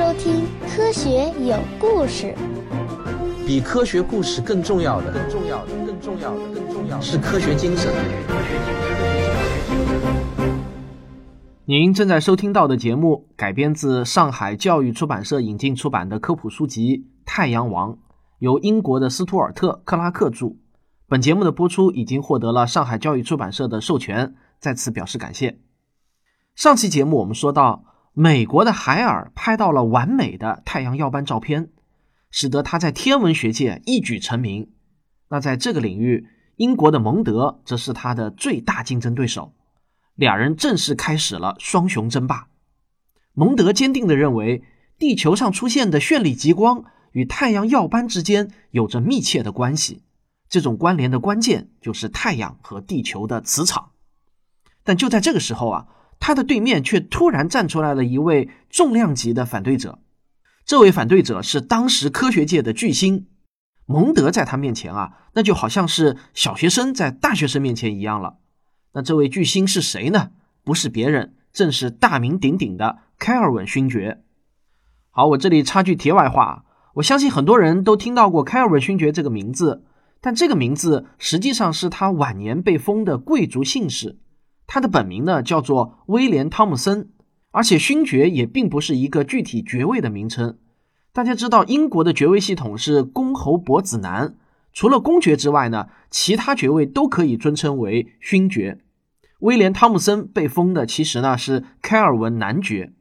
[0.00, 0.36] 收听
[0.74, 2.34] 《科学有故事》。
[3.46, 7.92] 比科学故事更重要的，更重要的，更重要的，更重要的是科学精神。
[11.66, 17.92] 您正在收听到的节目改编自上海教育出版社引进出版的科普书籍《太阳王》，
[18.38, 20.56] 由英国的斯图尔特·克拉克著。
[21.06, 25.58] 本节目的播出已经获得了上海教育出版社的授权，在此表示感谢。
[26.54, 31.70] 上期节目我们说到，美国的海尔拍到了完美的太阳耀斑照片，
[32.30, 34.72] 使得他在天文学界一举成名。
[35.28, 39.54] 那在这个领域，英国的蒙德则是他的最大竞争对手，
[40.16, 42.48] 俩人正式开始了双雄争霸。
[43.32, 44.64] 蒙德坚定地认为，
[44.98, 50.02] 地球上出现的绚丽极光与太阳耀斑之间有着密切的关系，
[50.48, 53.92] 这种关联的关键就是太阳和地球的磁场。
[54.82, 55.86] 但就在这个时候啊。
[56.20, 59.98] 他的对面却突然站出来了一位重量级的反对者，
[60.64, 63.26] 这位反对者是当时科学界的巨星
[63.86, 68.36] 蒙德，在他面前啊，那就好像是小学生在大学生面前一样了。
[68.92, 70.30] 那这位巨星是谁呢？
[70.62, 74.22] 不是别人，正是大名鼎鼎的开尔文勋爵。
[75.10, 79.84] 好，我这里插句题外话，我相信很多人都听到过开尔文勋爵这个名字，
[80.20, 84.18] 但这个名字实际上是他晚年被封的贵族姓氏。
[84.72, 87.10] 他的本名呢叫做威廉·汤姆森，
[87.50, 90.58] 而且勋爵也并不是一个具体爵位的名称。
[91.12, 94.36] 大家知道，英国的爵位系统是公侯伯子男，
[94.72, 98.78] 除了公爵之外呢，其他爵位都可以尊称为勋爵。
[99.40, 102.92] 威廉·汤姆森被封的其实呢是开尔文男爵。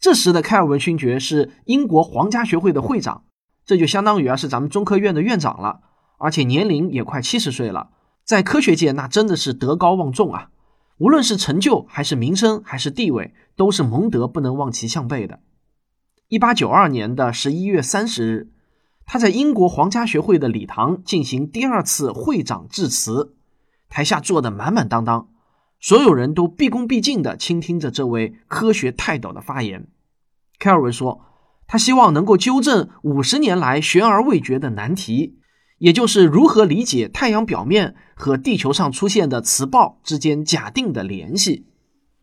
[0.00, 3.22] 这时的开尔文勋爵是英国皇家学会的会长，
[3.64, 5.82] 这就相当于啊是咱们中科院的院长了，
[6.18, 7.90] 而且年龄也快七十岁了，
[8.24, 10.50] 在科学界那真的是德高望重啊。
[10.98, 15.40] 无论是成就还是名声还是地位，都是蒙德不能望其项背的。
[16.28, 18.50] 一八九二年的十一月三十日，
[19.04, 23.36] 他在英国皇家学会的礼堂进行第二次会长致辞，
[23.88, 25.28] 台下坐得满满当当，
[25.78, 29.88] 所有人都毕恭毕敬地倾听着这位科学泰斗的发言。
[30.58, 31.20] 凯尔文说，
[31.66, 35.38] 他希望能够纠正五十年来悬而未决的难题。
[35.78, 41.66] 也就是如何理解太阳表面和地球上出现的磁暴之间假定的联系？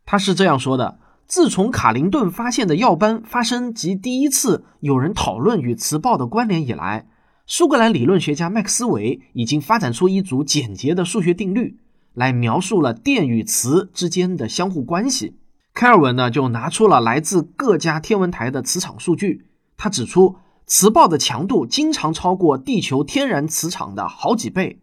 [0.06, 7.08] 他是这样说的：自从卡林顿发现的耀斑发生及第一次有人讨论与磁暴的关联以来，
[7.46, 11.78] 苏格兰理论学家麦克斯韦已经发展出一组简洁的数学定律，
[12.14, 15.38] 来描述了电与磁之间的相互关系。
[15.76, 19.46] 开尔文呢，就拿出了来自各家天文台的磁场数据，
[19.78, 20.38] 他指出。
[20.66, 24.82] 磁暴的强度经常超过地球天然磁场的好几倍。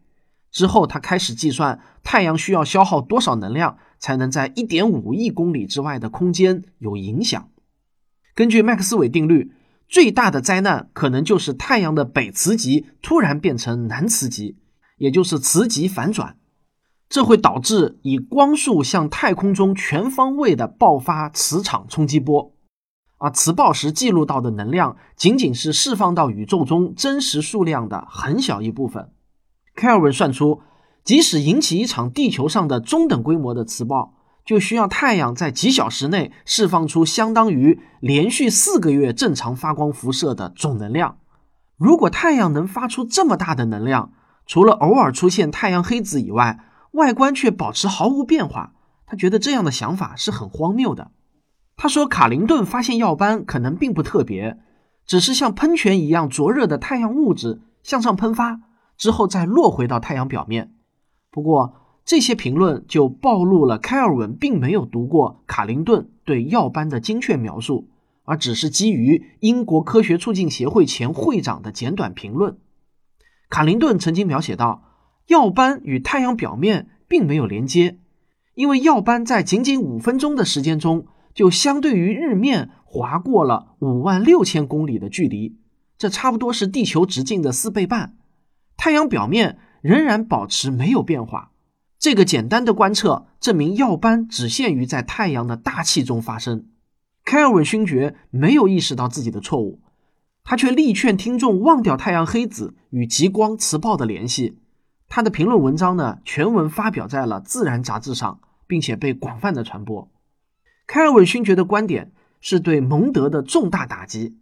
[0.51, 7.49] 之后，他开始计算太阳需要消耗多少能量，才能在1.5亿公里之外的空间有影响。
[8.35, 9.53] 根据麦克斯韦定律，
[9.89, 14.57] 最大的灾难可能就是太阳的北磁极突然变成南磁极，
[14.99, 16.37] 也就是磁极反转。
[17.09, 22.55] 这会导致以光速向太空中全方位的爆发磁场冲击波。
[23.21, 29.11] 而磁暴时记录到的能量，仅仅是释放到宇宙中真实数量的很小一部分。
[29.77, 30.63] 开尔文算出，
[31.05, 41.19] 即使引起一场地球上的中等规模的磁暴，就需要太阳在几小时内释放出相当于连续四个月正常发光辐射的总能量。
[41.77, 44.13] 如果太阳能发出这么大的能量，
[44.47, 46.59] 除了偶尔出现太阳黑子以外，
[46.93, 48.73] 外观却保持毫无变化，
[49.07, 51.11] 他觉得这样的想法是很荒谬的。
[51.83, 54.59] 他说：“卡林顿发现耀斑可能并不特别，
[55.07, 58.61] 只是像喷泉一样灼热的太阳物质向上喷发
[58.99, 60.75] 之后再落回到太阳表面。”
[61.33, 61.75] 不过，
[62.05, 67.89] 这些评论就暴露了开尔文并没有读过卡林顿对耀斑的精确描述，
[68.25, 72.59] 而只是基于英国科学促进协会前会长的简短评论。
[73.49, 74.83] 卡林顿曾经描写到，
[75.29, 77.97] 耀斑与太阳表面并没有连接，
[78.55, 81.07] 因为耀斑在仅仅五分钟的时间中。
[81.35, 85.57] 就相对于日面划过了五万六千公里的距离，
[85.97, 88.17] 这差不多是地球直径的四倍半。
[88.77, 91.53] 太阳表面仍然保持没有变化。
[91.99, 96.67] 这个简单的观测证明耀斑只限于在太阳的大气中发生。
[97.25, 99.81] 凯尔文勋爵没有意识到自己的错误，
[100.43, 104.59] 他却力劝听众忘掉太阳黑子与极光磁暴的联系。
[105.09, 110.11] 他的评论文章呢，全文发表在了《自然》杂志上，并且被广泛的传播。
[110.91, 112.11] 开尔文勋爵的观点
[112.41, 114.39] 是对蒙德的重大打击，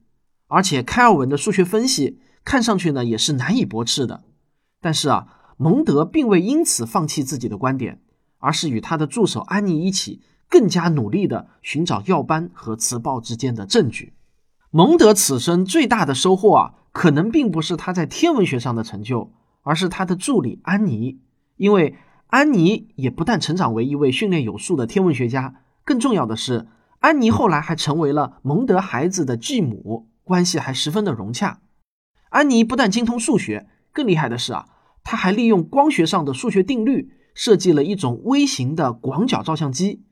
[0.46, 4.24] 而且开尔文的数学分析看上去呢也是难以驳斥的。
[4.80, 5.26] 但是啊，
[5.58, 8.00] 蒙德并未因此放弃自己的观点，
[8.38, 14.14] 而是与他的助手安妮一起更加努力地寻找耀斑和磁暴之间的证据。
[14.70, 21.20] 蒙德此生最大的收获啊，可能并不是他在天文学上的成就，而是他的助理安妮。
[21.56, 21.96] 因为
[22.28, 25.56] 安妮也不但成长为一位训练有素的天文学家，
[25.88, 26.66] 更重要的是，
[26.98, 31.62] 安妮后来还成为了蒙德孩子的继母，关系还十分的融洽。
[32.28, 34.66] 安妮不但精通数学，更厉害的是啊，
[35.02, 40.04] 她还利用光学上的数学定律，设计了一种微型的广角照相机。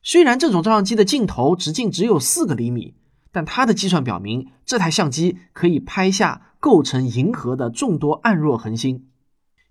[0.00, 2.94] 虽然这种照相机的镜头直径只有四个厘米，
[3.32, 9.06] 但他的计算表明，这台相机可以拍下构成银河的众多暗弱恒星。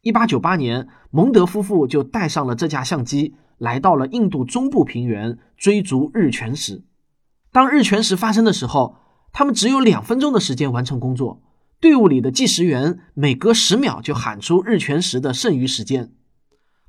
[0.01, 6.83] 一八九八年，蒙德夫妇就带上了这架相机，来到了印度中部平原追逐日全食。
[7.51, 8.97] 当日全食发生的时候，
[9.31, 11.41] 他们只有两分钟的时间完成工作。
[11.79, 16.11] 队伍里的计时员每隔十秒就喊出日全食的剩余时间。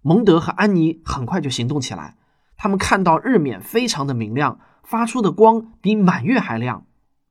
[0.00, 2.16] 蒙德和安妮很快就行动起来。
[2.56, 6.86] 他们看到日冕非常的明亮，发出的光比满月还亮。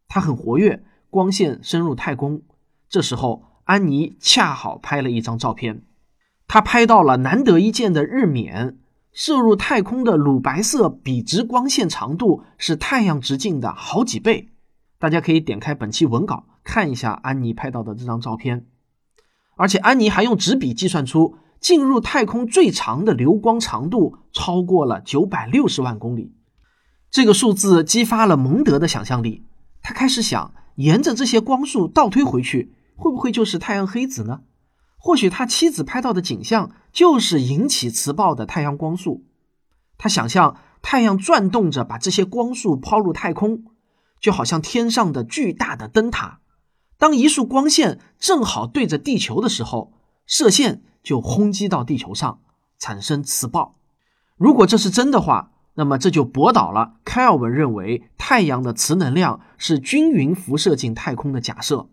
[0.08, 2.44] 它很活跃，光线深入太空。
[2.88, 5.82] 这时候，安妮恰好拍了一张照片，
[6.48, 8.78] 她拍到了难得一见的日冕
[9.16, 14.50] 射入太空的乳白色笔直光线长度是太阳直径的好几倍。
[15.00, 18.68] 大家可以点开本期文稿看一下安妮拍到的这张照片，
[19.56, 21.38] 而且安妮还用纸笔计算出。
[21.62, 26.32] 进入太空最长的流光长度超过了九百六十万公里，
[27.10, 29.46] 这个数字激发了蒙德的想象力。
[29.82, 34.42] 他开始想，沿着这些光束倒推回去，会不会就是太阳黑子呢？
[35.06, 39.24] 或许他妻子拍到的景象就是引起磁暴的太阳光束。
[40.00, 43.66] 他想象太阳转动着，把这些光束抛入太空，
[44.20, 46.40] 就好像天上的巨大的灯塔。
[46.98, 49.94] 当一束光线正好对着地球的时候，
[50.26, 50.82] 射线。
[51.04, 52.40] 就轰击到地球上，
[52.80, 53.76] 产生磁暴。
[54.38, 61.90] 如果这是真的话，那么这就驳倒了开尔文认为太阳的磁能量是均匀辐射进太空的假设。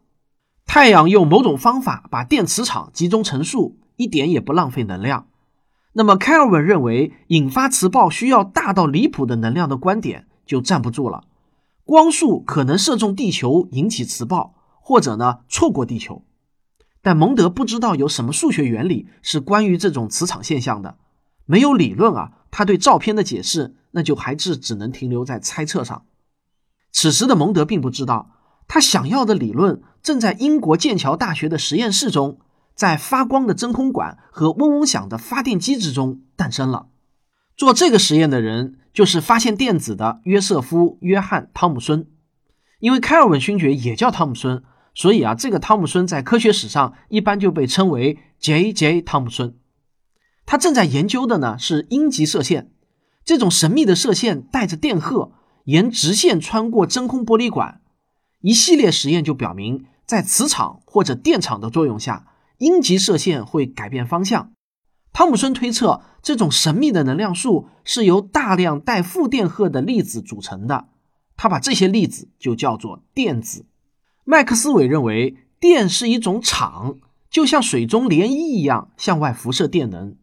[0.67, 5.27] 太阳用某种方法把电磁场集中成束，一点也不浪费能量。
[5.93, 11.25] 那么凯尔文认为引发磁暴需要大到离谱的能量的观点就站不住了。
[11.85, 16.25] 光束可能射中地球引起磁暴，或者呢错过地球。
[17.03, 20.97] 但蒙德不知道有什么数学原理是关于这种磁场现象的，
[21.45, 26.05] 没有理论啊，他对照片的解释那就还是只能停留在猜测上。
[26.93, 28.31] 此时的蒙德并不知道，
[28.69, 32.39] 他想要的理论正在英国剑桥大学的实验室中，
[32.75, 36.89] 在发光的真空管和嗡嗡响的发电机之中诞生了。
[37.57, 42.07] 做这个实验的人就是发现电子的约瑟夫·约翰·汤姆孙，
[42.81, 44.63] 因为开尔文勋爵也叫汤姆孙。
[44.95, 49.01] 所以啊，这个汤姆孙在科学史上一般就被称为 J.J.
[49.01, 49.55] 汤姆孙。
[50.45, 52.71] 他正在研究的呢是阴极射线，
[53.25, 55.33] 这种神秘的射线带着电荷，
[55.65, 57.81] 沿直线穿过真空玻璃管。
[58.41, 62.27] 一系列实验就表明，在磁场或者电场的作用下，
[62.59, 64.53] 阴极射线会改变方向。
[65.11, 70.89] 汤姆森推测，这种神秘的能量束是由大量带负电荷的粒子组成的。
[71.35, 73.65] 他把这些粒子就叫做电子。
[74.25, 76.97] 麦克斯韦认为，电是一种场，
[77.31, 80.17] 就像水中涟漪一样向外辐射电能。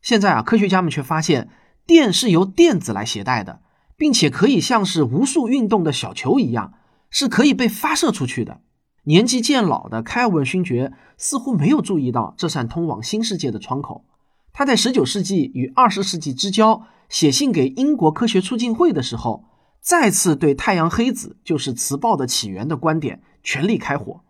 [0.00, 1.50] 现在啊，科学家们却发现，
[1.84, 3.60] 电是由电子来携带的，
[3.98, 6.72] 并且可以像是无数运动的小球一样，
[7.10, 8.62] 是可以被发射出去的。
[9.04, 14.04] 年纪渐老的开尔文勋爵似乎没有注意到这扇通往新世界的窗口。
[14.52, 19.44] 他在19世纪与20世纪之交写信给英国科学促进会的时候，
[19.80, 23.22] 再次对太阳黑子就是磁暴的起源的观点。
[23.46, 24.22] 全力开火，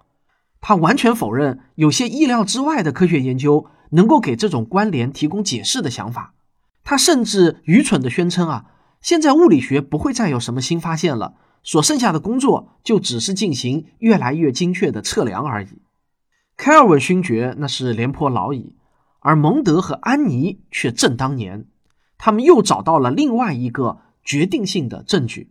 [0.60, 6.34] 他完全否认有些意料之外的科学研究能够给这种关联提供解释的想法。
[6.82, 8.64] 他甚至愚蠢地宣称：“啊，
[9.00, 15.82] 现在物理学不会再有什么新发现了，所剩下的工作就只是进行越来越精确的测量而已。”
[16.56, 18.76] 开尔文勋爵那是廉颇老矣，
[19.18, 21.66] 而蒙德和安妮却正当年。
[22.16, 25.50] 他们又找到了另外一个决定性的证据。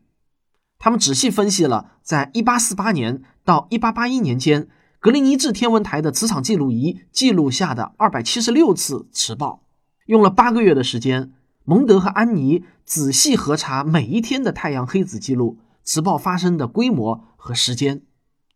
[0.79, 4.67] 他们仔细分析了，在1848年到1881年间，
[4.99, 9.63] 格林尼治天文台的磁场记录仪记录下的276次磁暴。
[10.05, 11.33] 用了八个月的时间，
[11.65, 18.03] 蒙德和安妮仔细核查每一天的太阳黑子记录、磁暴发生的规模和时间。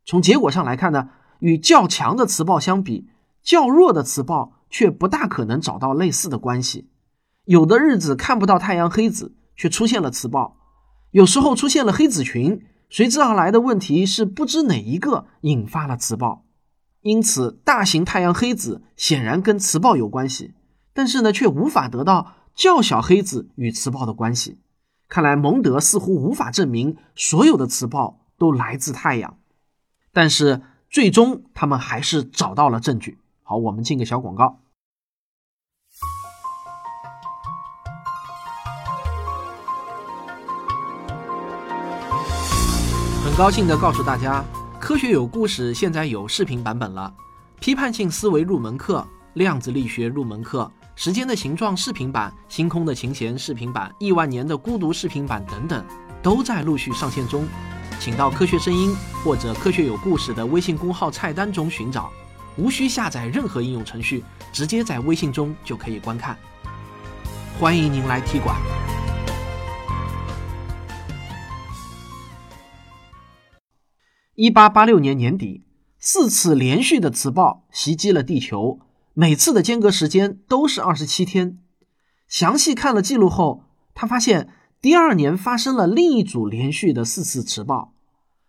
[0.05, 3.10] 从结果上来看呢，与较强的磁暴相比，
[3.43, 6.89] 较弱的磁暴却不大可能找到类似的关系。
[7.46, 10.57] 有的日子看不到太阳黑子，却出现了磁暴。
[11.12, 16.46] 有时候出现了黑子群，随之而来的问题是不知哪一个引发了磁暴。
[17.01, 20.53] 因此，大型太阳黑子显然跟磁暴有关系，
[20.93, 24.60] 但是呢，却无法得到较小黑子与磁暴的关系。
[25.10, 29.38] 看来蒙德似乎无法证明所有的磁暴都来自太阳。
[30.12, 33.20] 但是最终他们还是找到了证据。
[33.44, 34.60] 好，我们进个小广告。
[43.24, 44.44] 很高兴的告诉大家，
[44.80, 47.14] 科学有故事现在有视频版本了。
[47.60, 55.86] 批判性思维入门课、量子力学入门课、时间的形状视频版、星空的琴弦视频版、亿万年的孤独视频版等等，
[56.24, 57.48] 都在陆续上线中。
[58.00, 62.12] 请到科学声音或者科学有故事的微信公号菜单中寻找，
[62.58, 66.36] 无需下载任何应用程序，直接在微信中就可以观看。
[67.60, 68.60] 欢迎您来踢馆。
[74.34, 75.63] 一八八六年年底。
[76.00, 78.80] 四次连续的磁暴袭击了地球，
[79.20, 81.58] 每次的间隔时间都是二十七天。
[82.28, 83.64] 详细看了记录后，
[83.96, 84.48] 他发现
[84.80, 87.96] 第二年发生了另一组连续的四次磁暴，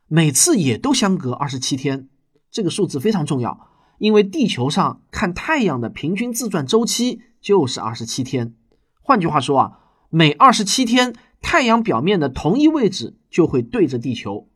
[0.08, 2.10] 每次也都相隔二十七天。
[2.50, 8.54] 这个数字非常重要，因为地球上看太阳的平均自转周期就是二十七天。
[9.00, 9.78] 换句话说啊，
[10.10, 14.46] 每二十七天，太阳表面的同一位置就会对着地球。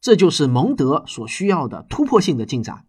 [0.00, 2.84] 这就是蒙德所需要的突破性的进展。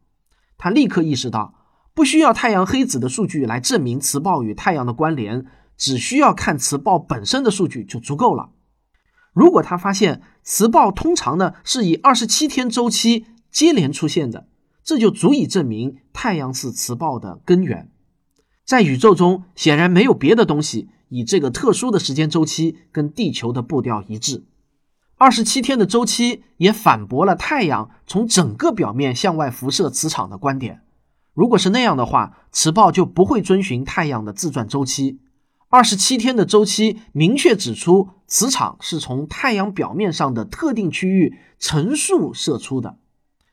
[0.59, 1.55] 他立刻意识到，
[1.97, 8.51] 不需要太阳黑子的数据来证明磁暴与太阳的关联，只需要看磁暴本身的数据就足够了。
[9.33, 14.47] 如果他发现磁暴通常呢是以二十七天周期接连出现的，
[14.83, 17.89] 这就足以证明太阳是磁暴的根源。
[18.63, 24.45] 在宇宙中，显然没有别的东西以这个特殊的时间周期跟地球的步调一致。
[25.17, 30.81] 二十七天的周期也反驳了太阳从整个表面向外辐射磁场的观点。
[31.37, 35.19] 如果是那样的话，磁暴就不会遵循太阳的自转周期。
[35.69, 42.97] 二十七天的周期明确指出，磁场是从太阳表面上的特定区域乘数射出的。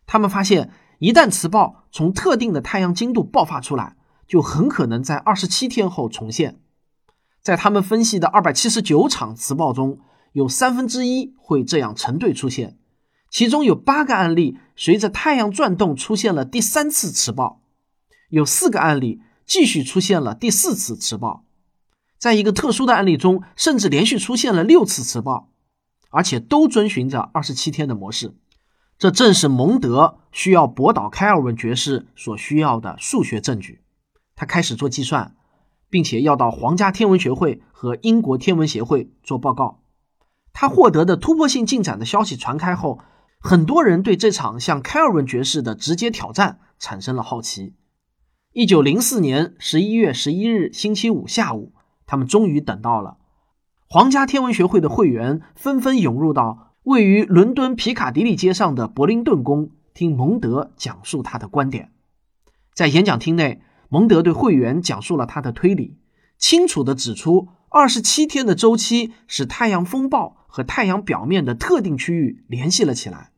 [0.07, 6.61] 他们发现，一旦磁暴从特定的太阳经度爆发出来，就很可能在二十七天后重现。
[7.43, 9.99] 在他们分析的二百七十九场磁暴中，
[10.33, 12.79] 有三分之一会这样成对出现，
[13.29, 17.61] 其中有八个案例随着太阳转动出现了第三次磁暴，
[18.29, 21.45] 有四个案例继续出现了第四次磁暴，
[22.19, 25.51] 在一个特殊的案例中，甚至连续出现了六次磁暴，
[26.11, 28.35] 而且都遵循着二十七天的模式。
[28.97, 33.83] 这正是蒙德需要驳倒开尔文爵士所需要的数学证据。
[34.37, 35.35] 他开始做计算，
[35.91, 39.81] 并且要到皇家天文学会和英国天文协会做报告。
[40.53, 43.01] 他获得的突破性进展的消息传开后，
[43.41, 47.75] 很多人对这场向开尔文爵士的直接挑战产生了好奇。
[48.57, 51.73] 一九零四年十一月十一日星期五下午，
[52.07, 53.17] 他们终于等到了。
[53.89, 61.91] 皇家天文学会的会员纷纷涌入到位于伦敦皮卡迪利街上的伯林顿宫，听蒙德讲述他的观点。
[62.73, 65.99] 在演讲厅内，蒙德对会员讲述了他的推理，
[66.39, 67.49] 清楚地指出。
[67.71, 73.33] 二十七天的周期使太阳风暴和太阳表面的特定区域联系了起来，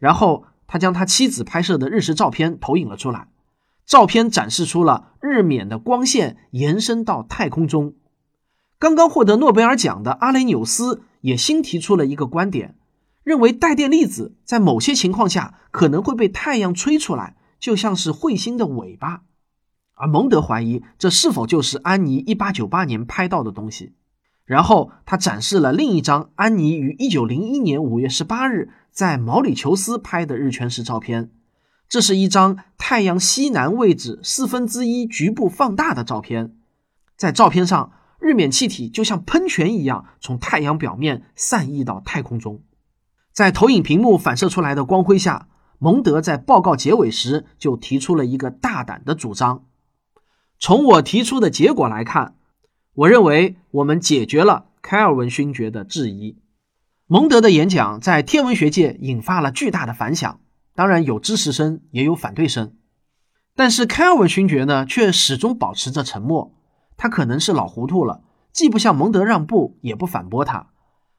[0.00, 3.28] 然后他将他妻子拍摄的日食照片投影了出来。
[3.90, 7.94] 照片展示出了日冕的光线延伸到太空中。
[8.78, 12.76] 刚刚获得诺贝尔奖的阿雷纽斯也新提出了一个观点，
[13.24, 19.22] 认为带电粒子在某些情况下可能会被太阳吹出来，就像是彗星的尾巴。
[19.94, 23.94] 而蒙德怀疑这是否就是安妮一八九八年拍到的东西。
[24.44, 31.32] 然后他展示了另一张安妮于一九零一年五月十八日在毛里求斯拍的日全食照片。
[31.90, 36.54] 这是一张太阳西南位置四分之一局部放大的照片。
[37.16, 42.62] 在照片上，日冕气体就像喷泉一样从太阳表面散溢到太空中。
[43.32, 45.48] 在投影屏幕反射出来的光辉下，
[45.80, 49.64] 蒙德在报告结尾时就提出了一个大胆的主张。
[50.60, 52.36] 从我提出的结果来看，
[52.94, 56.38] 我认为我们解决了开尔文勋爵的质疑。
[57.08, 60.38] 蒙德的演讲在天文学界引发了巨大的反响，
[60.80, 62.72] 当然有支持声，也有反对声。
[63.54, 66.54] 但是开尔文勋爵呢，却始终保持着沉默。
[66.96, 70.68] 他可能是老糊涂了，既不向蒙德让步，也不反驳他。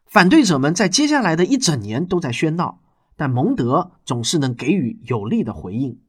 [0.08, 2.80] 反对者们在接下来的一整年都在喧闹，
[3.16, 6.00] 但蒙德总是能给予有力的回应。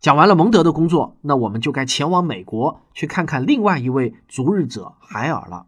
[0.00, 5.66] 讲完了蒙德的工作，那我们就该前往美国去看看另外一位逐日者海尔了。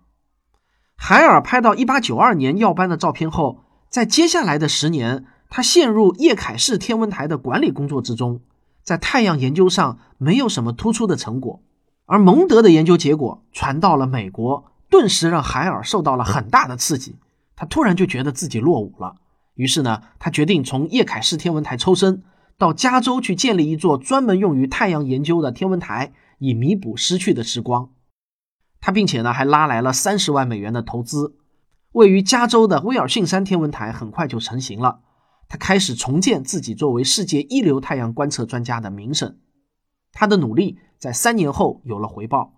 [0.96, 8.40] 海尔拍到1892年耀斑的照片后，在接下来的十年，他陷入叶凯士天文台的管理工作之中，
[8.82, 11.62] 在太阳研究上没有什么突出的成果。
[12.06, 17.14] 而蒙德的研究结果传到了美国，顿时让海尔受到了很大的刺激。
[17.54, 19.14] 他突然就觉得自己落伍了，
[19.54, 22.24] 于是呢，他决定从叶凯士天文台抽身，
[22.58, 27.90] 到加州去建立一座专门用于太阳研究的天文台，以弥补失去的时光。
[28.80, 31.36] 他并且呢，还拉来了三十万美元的投资。
[31.92, 34.98] 位于加州的威尔逊山天文台很快就成型了。
[35.54, 39.38] 他开始重建自己作为世界一流太阳观测专家的名声。
[40.10, 42.54] 他的努力在三年后有了回报。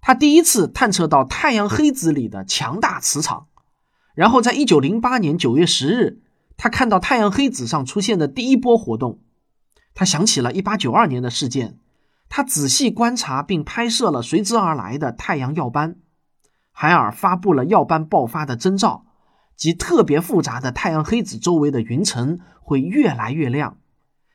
[0.00, 3.48] 他第一次探测到太阳黑子里的强大磁场。
[4.14, 6.22] 然后，在一九零八年九月十日，
[6.56, 9.18] 他看到太阳黑子上出现的第一波活动。
[9.92, 11.80] 他想起了一八九二年的事件。
[12.28, 15.96] 他仔细观察并拍摄了随之而来的太阳耀斑。
[16.70, 19.06] 海尔发布了耀斑爆发的征兆，
[19.56, 23.78] 及特别复杂的太阳黑子周围的云层会越来越亮。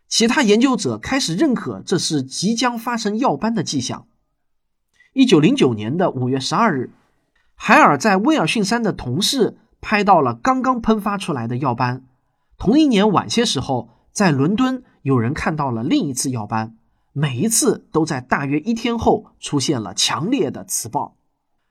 [0.08, 4.08] 其他研究者开始认可这是即将发生耀斑的迹象。
[5.14, 6.92] 一九零九年的五月十二日，
[7.56, 9.58] 海尔在威尔逊山的同事。
[9.80, 12.04] 拍到了刚刚喷发出来的耀斑。
[12.58, 16.76] 同一年晚些时候，在伦敦有人看到了另一次耀斑，
[17.14, 21.17] 每一次都在大约一天后出现了强烈的磁暴。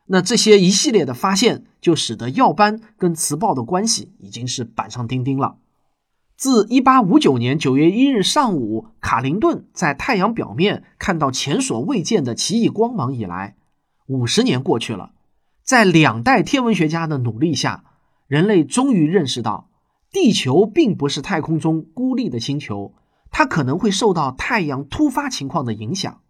[0.07, 5.57] 那这些一系列的发现，就使得耀斑跟磁暴的关系已经是板上钉钉了。
[6.37, 13.57] 自1859年9月1日上午，卡林顿在太阳表面看到前所未见的奇异光芒以来，
[14.07, 15.13] 五十年过去了，
[15.63, 17.85] 在两代天文学家的努力下。
[18.29, 19.71] 人类终于认识到，
[20.11, 22.93] 地球并不是太空中孤立的星球，
[23.31, 26.21] 它可能会受到太阳突发情况的影响。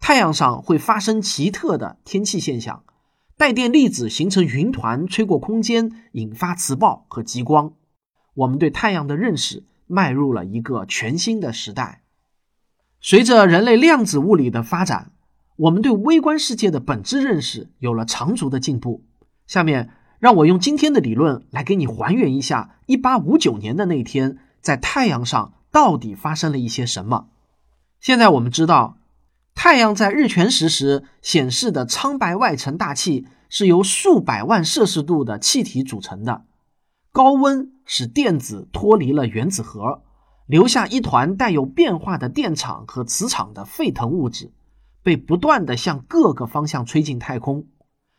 [0.00, 2.82] 太阳上会发生奇特的天气现象，
[3.44, 7.74] 带电粒子形成云团，吹过空间，引发磁暴和极光。
[8.32, 12.00] 我们对太阳的认识迈入了一个全新的时代。
[13.02, 15.12] 随着人类量子物理的发展，
[15.56, 19.04] 我们对微观世界的本质认识有了长足的进步。
[19.46, 19.90] 下面。
[20.20, 27.26] 让我用今天的理论来给你还原一下1859年的那天，在太阳上到底发生了一些什么。
[28.00, 28.96] 现在我们知道，
[29.54, 36.44] 太阳在日全食时显示的苍白外层大气是由数百万摄氏度的气体组成的。
[37.12, 40.02] 高温使电子脱离了原子核，
[40.46, 44.52] 留下一团带有变化的电场和磁场的沸腾物质，
[45.02, 47.66] 被不断的向各个方向吹进太空。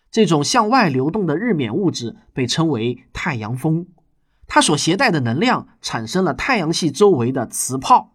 [0.10, 3.88] 这种向外流动的日冕物质被称为太阳风，
[4.48, 8.14] 它所携带的能量产生了太阳系周围的磁泡。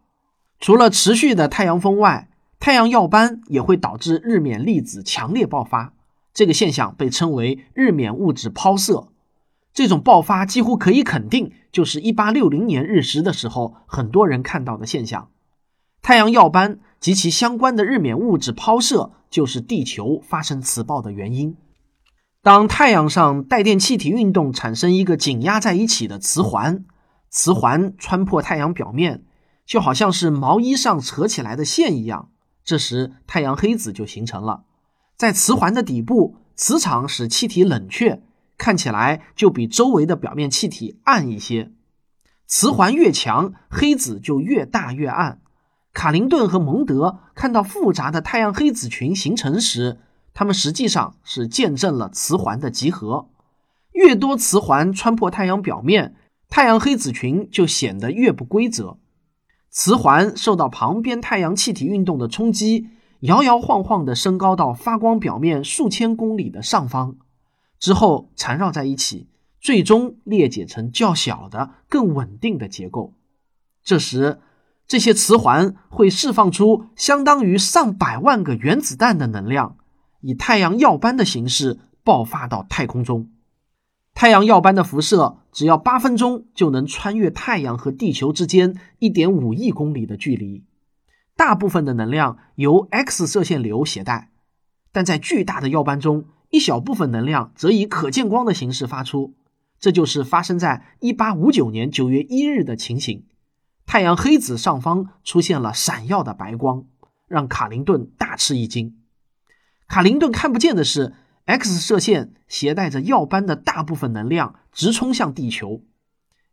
[0.58, 2.29] 除了持续的太阳风外，
[2.60, 5.94] 太阳耀斑也会导致日冕粒子强烈爆发。
[6.34, 9.08] 这个现象被称为日冕物质抛射。
[9.72, 15.30] 这种爆发几乎可以肯定就是1860年日食的时候很多人看到的现象。
[16.02, 21.56] 太阳耀斑及其相关的日冕物质抛射就是地球发生磁暴的原因。
[22.42, 26.84] 当太阳上带电气体运动产生一个紧压在一起的磁环，
[27.30, 29.24] 磁环穿破太阳表面，
[29.64, 32.28] 就好像是毛衣上扯起来的线一样。
[32.70, 34.62] 这时，太阳黑子就形成了。
[35.16, 38.22] 在磁环的底部，磁场使气体冷却，
[38.56, 41.72] 看起来就比周围的表面气体暗一些。
[42.46, 45.40] 磁环越强，黑子就越大越暗。
[45.92, 49.98] 卡林顿和蒙德看到复杂的太阳黑子群形成时。
[50.32, 53.30] 他们实际上是见证了磁环的集合，
[53.90, 56.14] 越多磁环穿破太阳表面，
[56.48, 58.99] 太阳黑子群就显得越不规则。
[59.70, 62.88] 磁环受到旁边太阳气体运动的冲击，
[63.20, 67.16] 摇摇晃晃地升高到发光表面数千公里的上方，
[67.78, 69.28] 之后缠绕在一起，
[69.60, 73.14] 最终裂解成较小的、更稳定的结构。
[73.84, 74.40] 这时，
[74.88, 79.76] 这些磁环会释放出相当于上百万个原子弹的能量。
[80.20, 83.30] 以太阳耀斑的形式爆发到太空中，
[84.14, 90.64] 太阳耀斑的辐射只要八分钟就能穿越太阳和地球之间一点五亿公里的距离。
[91.36, 94.30] 大部分的能量由 X 射线流携带，
[94.92, 99.34] 但在巨大的耀斑中，一小部分能量则以可见光的形式发出。
[99.78, 103.24] 这就是发生在1859年9月1日的情形。
[103.86, 106.84] 太阳黑子上方出现了闪耀的白光，
[107.26, 108.98] 让卡林顿大吃一惊。
[109.88, 111.14] 卡林顿看不见的是
[111.50, 115.82] ，X 射线携带着耀斑的大部分能量直冲向地球。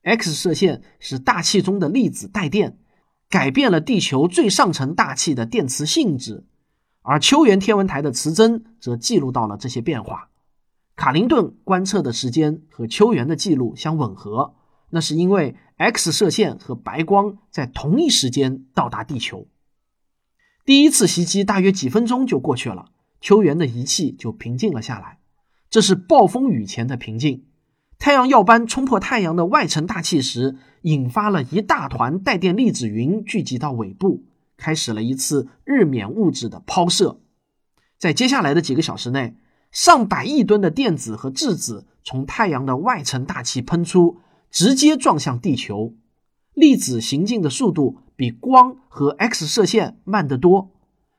[0.01, 2.79] X 射线使大气中的粒子带电，
[3.29, 6.45] 改变了地球最上层大气的电磁性质。
[7.03, 10.29] 而秋园天文台的磁针则记录到了这些变化。
[10.95, 14.55] 卡林顿观测的时间和秋园的记录相吻合，
[14.89, 19.47] 那是因为 X 射线和白光在同一时间到达地球。
[20.65, 22.89] 第一次袭击大约几分钟就过去了。
[23.19, 25.19] 秋园的仪器就平静了下来，
[25.69, 27.43] 这是暴风雨前的平静。
[27.99, 34.23] 太阳耀斑冲破太阳的外层大气时，引发了一大团带电粒子云聚集到尾部，
[34.55, 37.19] 开始了一次日冕物质的抛射。
[37.97, 39.35] 在接下来的几个小时内，
[39.71, 44.19] 上百亿吨的电子和质子从太阳的外层大气喷出，
[44.51, 45.95] 直接撞向地球。
[46.53, 50.71] 粒子行进的速度比光和 X 射线慢得多，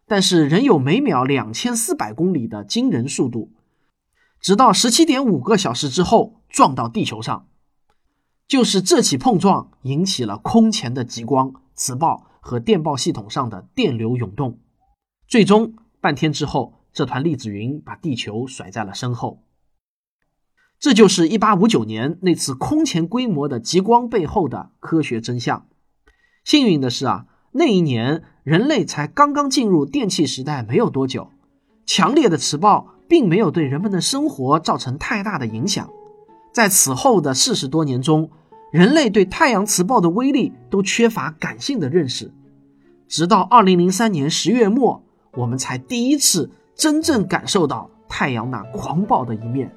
[0.09, 3.53] 但是仍有每秒两千四百公里的惊人速度。
[4.41, 7.49] 直到十七点五个小时之后撞到地球上，
[8.47, 14.59] 就是这起碰撞引起了空前的极光、磁暴和电报系统上的电流涌动。
[15.27, 19.45] 最终，半天之后，这团粒子云把地球甩在了身后。
[20.79, 25.67] 这就是一八五九年那次空前规模的极光背后的科学真相。
[26.45, 31.29] 幸运的是啊，那一年人类才刚刚进入电气时代没有多久，
[31.85, 32.89] 强烈的磁暴。
[33.09, 35.89] 并没有对人们的生活造成太大的影响。
[36.53, 38.31] 在此后的四十多年中，
[38.71, 42.31] 人类对太阳磁暴的威力都缺乏感性的认识。
[43.09, 49.75] 直到二零零三年十月末，我们才第一次真正感受到太阳那狂暴的一面。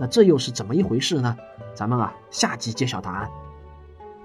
[0.00, 1.36] 那这又是怎么一回事呢？
[1.74, 3.28] 咱们啊，下集揭晓答案。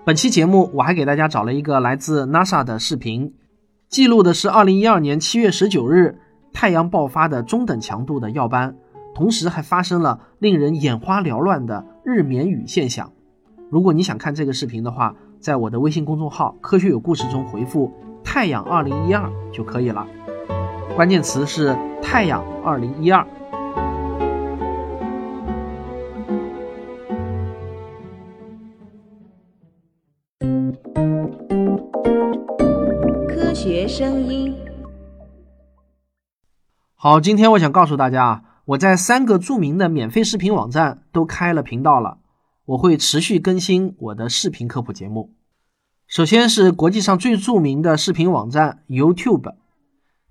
[0.06, 3.34] 本期节目我还给大家找了一个来自 NASA 的视频，
[3.96, 6.20] 记录的是二零一二年七月十九日
[6.52, 8.76] 太阳爆发的中等强度的耀斑
[9.14, 13.14] 同时还发生了令人眼花缭乱的日冕雨现象。
[13.70, 17.90] 如果你想看这个视频的话在我的微信公众号科学有故事中回复
[18.22, 20.06] 太阳二零一二就可以了。
[20.98, 23.26] 关键词是太阳二零一二
[36.98, 42.20] 好，今天我想告诉大家啊，我在三个著名的免费视频网站都开了频道了，
[42.64, 45.34] 我会持续更新我的视频科普节目。
[46.08, 49.56] 首先是国际上最著名的视频网站 YouTube，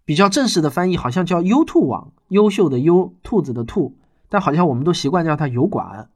[0.06, 3.98] 比较正式的翻译好像叫优兔网，优秀的优，兔子的兔，
[4.30, 6.08] 但好像我们都习惯叫它油管。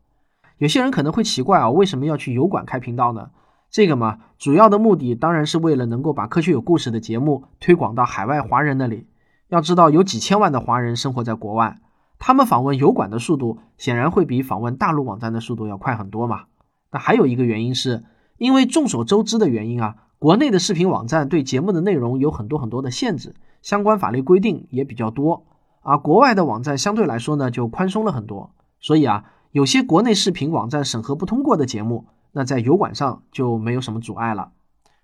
[0.57, 3.31] 有些人可能会奇怪啊，为什么要去油管开频道呢？
[3.71, 9.07] 这个嘛，主要的目的当然是为了能够把科学有故事的节目推广到海外华人那里。
[9.49, 11.79] 要知道，有几千万的华人生活在国外，
[12.19, 16.45] 他们访问油管的速度显然会比访问大陆网站的速度要快很多嘛。
[16.91, 18.05] 那还有一个原因是，
[18.37, 25.47] 因为众所周知的原因啊，国内的视频网站对节目的内容有很多很多的限制，相关法律规定也比较多，
[25.83, 28.51] 而国外的网站相对来说呢就宽松了很多。
[28.81, 34.53] 所以啊，有些国内视频网站审核不通过的节目，那在油管上就没有什么阻碍了。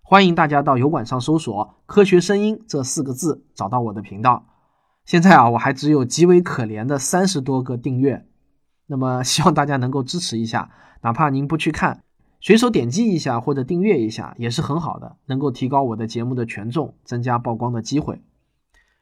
[0.06, 4.44] 欢迎大家到油管上搜索“科学声音”这四个字，找到我的频道。
[5.06, 8.26] 现在啊，我还只有极为可怜的三十多个订阅，
[8.86, 12.04] 那么希望大家能够支持一下，哪怕您不去看，
[12.38, 18.20] 随手点击一下或者订阅一下也是很好的，能够提高我的节目的权重，增加曝光的机会。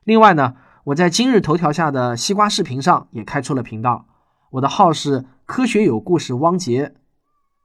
[0.05, 4.07] 另外呢，我在今日头条下的西瓜视频上也开出了频道，
[4.53, 6.95] 我的号是“科学有故事”汪杰，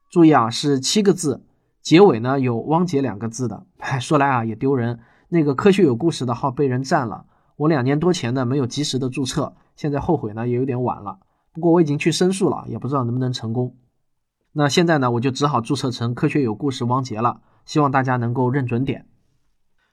[0.10, 1.44] 注意啊，是七个字。
[1.88, 3.66] 结尾呢有“汪杰”两个字的，
[4.02, 7.24] 说来啊也丢人，那个科学有故事的号被人占了，
[7.56, 11.20] 我两年多前呢没有及时的注册，现在后悔呢也有点晚了。
[11.54, 13.78] 不过我已经去申诉了，也不知道能不能成功。
[14.52, 19.06] 那现在呢我就只好注册成科学有故事汪杰了，希望大家能够认准点。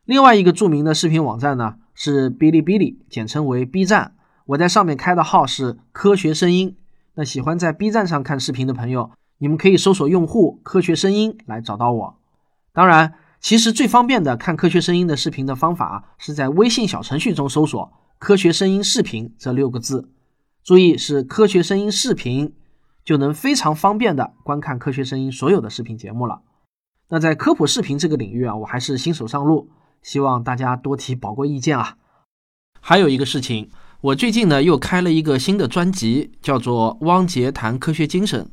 [0.05, 6.77] 另外一个著名的视频网站呢是哔哩哔哩，简称为 B 站，我在上面开的号是科学声音。
[7.15, 9.13] 那喜欢在 B 站上看视频的朋友。
[9.39, 12.19] 你们可以搜索用户“科学声音”来找到我。
[12.73, 20.11] 当然，其实最方便的看科学声音的视频的方法是在微信小程序中搜索“科学声音视频”这六个字。
[20.63, 22.55] 注意是“科学声音视频”，
[23.05, 26.41] 就能非常方便的观看科学声音所有的视频节目了。
[27.11, 29.69] 那在科普视频这个领域啊，我还是新手上路，
[30.03, 31.99] 希望大家多提宝贵意见啊。
[32.81, 33.71] 还有一个事情，
[34.01, 38.45] 我最近呢又开了一个新的专辑，叫做《汪杰谈科学精神》。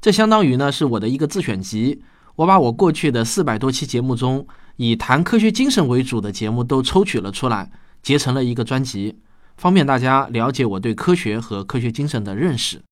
[0.00, 2.02] 这相当于呢是我的一个自选集，
[2.36, 7.70] 我把我过去的四百多期节目中以谈科学精神为主的节目都抽取了出来，
[8.02, 9.18] 结成了一个专辑，
[9.56, 12.82] 方便大家了解我对科学和科学精神的认识。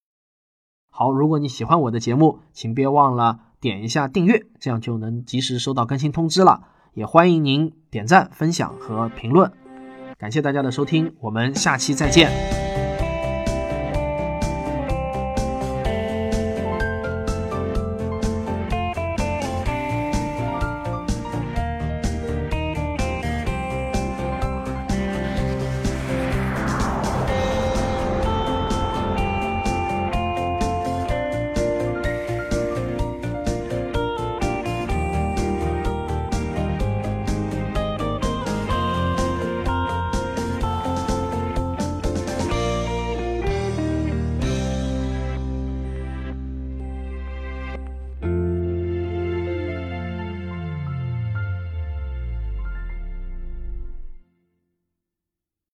[0.91, 6.69] 好，如果你喜欢我的节目，请别忘了点一下订阅，这样就能及时收到更新通知了。
[6.95, 9.51] 也欢迎您点赞、分享和评论。
[10.17, 12.64] 感谢大家的收听，我们下期再见。